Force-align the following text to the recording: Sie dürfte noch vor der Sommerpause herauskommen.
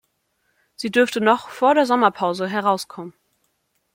Sie 0.73 0.89
dürfte 0.89 1.21
noch 1.21 1.49
vor 1.49 1.75
der 1.75 1.85
Sommerpause 1.85 2.47
herauskommen. 2.49 3.13